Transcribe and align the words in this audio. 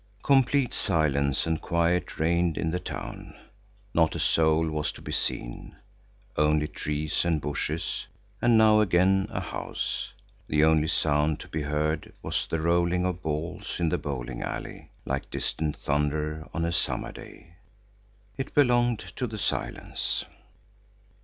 Complete 0.23 0.73
silence 0.73 1.45
and 1.45 1.61
quiet 1.61 2.17
reigned 2.17 2.57
in 2.57 2.71
the 2.71 2.79
town. 2.79 3.35
Not 3.93 4.15
a 4.15 4.19
soul 4.19 4.67
was 4.67 4.91
to 4.93 4.99
be 4.99 5.11
seen; 5.11 5.75
only 6.35 6.67
trees 6.67 7.23
and 7.23 7.39
bushes, 7.39 8.07
and 8.41 8.57
now 8.57 8.79
and 8.79 8.89
again 8.91 9.27
a 9.29 9.39
house. 9.39 10.11
The 10.47 10.63
only 10.63 10.87
sound 10.87 11.39
to 11.41 11.47
be 11.47 11.61
heard 11.61 12.11
was 12.23 12.47
the 12.47 12.59
rolling 12.61 13.05
of 13.05 13.21
balls 13.21 13.79
in 13.79 13.89
the 13.89 13.99
bowling 13.99 14.41
alley, 14.41 14.89
like 15.05 15.29
distant 15.29 15.77
thunder 15.77 16.49
on 16.51 16.65
a 16.65 16.71
summer 16.71 17.11
day. 17.11 17.57
It 18.39 18.55
belonged 18.55 19.01
to 19.17 19.27
the 19.27 19.37
silence. 19.37 20.25